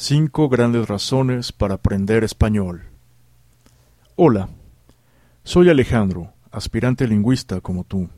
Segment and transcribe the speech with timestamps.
[0.00, 2.82] Cinco grandes razones para aprender español.
[4.14, 4.48] Hola,
[5.42, 8.08] soy Alejandro, aspirante lingüista como tú.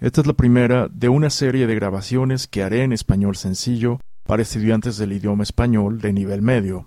[0.00, 4.42] Esta es la primera de una serie de grabaciones que haré en español sencillo para
[4.42, 6.86] estudiantes del idioma español de nivel medio.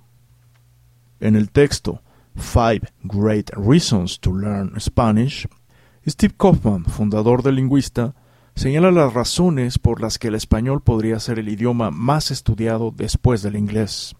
[1.20, 2.02] En el texto
[2.38, 5.46] Five Great Reasons to Learn Spanish,
[6.08, 8.16] Steve Kaufman, fundador de Lingüista,
[8.60, 13.42] señala las razones por las que el español podría ser el idioma más estudiado después
[13.42, 14.18] del inglés.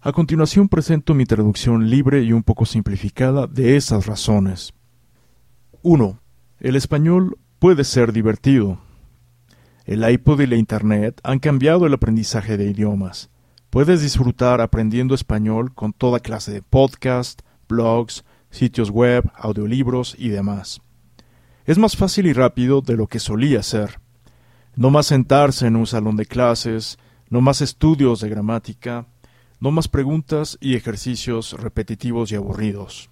[0.00, 4.72] A continuación presento mi traducción libre y un poco simplificada de esas razones.
[5.82, 6.18] 1.
[6.60, 8.78] El español puede ser divertido.
[9.84, 13.28] El iPod y la Internet han cambiado el aprendizaje de idiomas.
[13.68, 20.80] Puedes disfrutar aprendiendo español con toda clase de podcasts, blogs, sitios web, audiolibros y demás.
[21.64, 24.00] Es más fácil y rápido de lo que solía ser.
[24.74, 26.98] No más sentarse en un salón de clases,
[27.30, 29.06] no más estudios de gramática,
[29.60, 33.10] no más preguntas y ejercicios repetitivos y aburridos.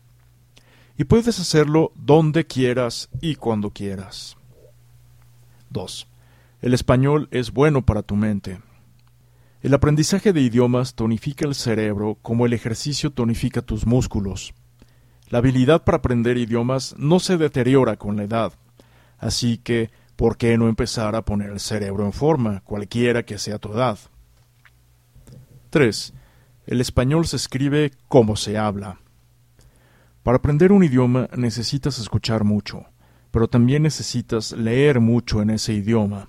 [0.98, 4.36] Y puedes hacerlo donde quieras y cuando quieras.
[5.70, 6.08] 2.
[6.60, 8.60] El español es bueno para tu mente.
[9.62, 14.52] El aprendizaje de idiomas tonifica el cerebro como el ejercicio tonifica tus músculos.
[15.30, 18.52] La habilidad para aprender idiomas no se deteriora con la edad.
[19.16, 23.60] Así que, ¿por qué no empezar a poner el cerebro en forma, cualquiera que sea
[23.60, 23.96] tu edad?
[25.70, 26.14] 3.
[26.66, 28.98] El español se escribe como se habla.
[30.24, 32.86] Para aprender un idioma necesitas escuchar mucho,
[33.30, 36.28] pero también necesitas leer mucho en ese idioma.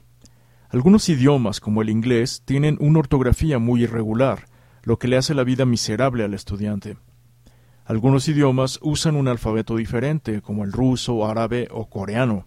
[0.69, 4.45] Algunos idiomas, como el inglés, tienen una ortografía muy irregular,
[4.83, 6.97] lo que le hace la vida miserable al estudiante.
[7.85, 12.45] Algunos idiomas usan un alfabeto diferente, como el ruso, árabe o coreano.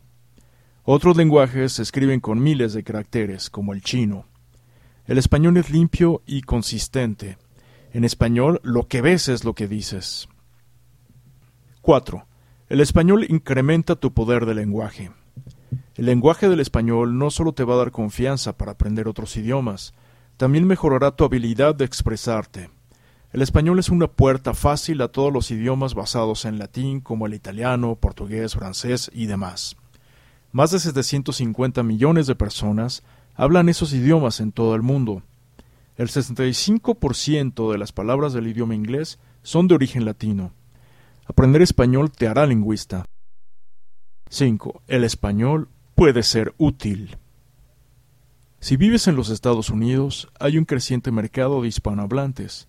[0.84, 4.26] Otros lenguajes se escriben con miles de caracteres, como el chino.
[5.06, 7.36] El español es limpio y consistente.
[7.92, 10.28] En español, lo que ves es lo que dices.
[11.82, 12.26] 4.
[12.69, 15.10] El español incrementa tu poder de lenguaje.
[15.97, 19.94] El lenguaje del español no solo te va a dar confianza para aprender otros idiomas,
[20.36, 22.70] también mejorará tu habilidad de expresarte.
[23.34, 27.34] El español es una puerta fácil a todos los idiomas basados en latín como el
[27.34, 29.77] italiano, portugués, francés y demás.
[30.53, 33.03] Más de 750 millones de personas
[33.34, 35.25] hablan esos idiomas en todo el mundo.
[35.97, 40.53] El 65% de las palabras del idioma inglés son de origen latino.
[41.27, 43.05] Aprender español te hará lingüista.
[44.28, 44.83] 5.
[44.87, 47.19] El español puede ser útil.
[48.61, 52.69] Si vives en los Estados Unidos, hay un creciente mercado de hispanohablantes.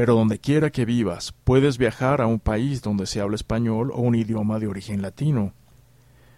[0.00, 4.00] Pero donde quiera que vivas, puedes viajar a un país donde se habla español o
[4.00, 5.52] un idioma de origen latino.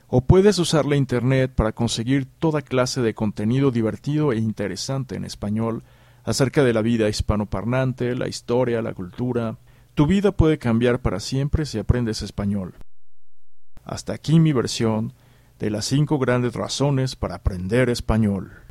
[0.09, 5.25] O puedes usar la Internet para conseguir toda clase de contenido divertido e interesante en
[5.25, 5.85] español
[6.25, 9.59] acerca de la vida hispanoparlante, la historia, la cultura.
[9.95, 12.75] Tu vida puede cambiar para siempre si aprendes español.
[13.85, 15.13] Hasta aquí mi versión
[15.61, 18.63] de las cinco grandes razones para aprender español.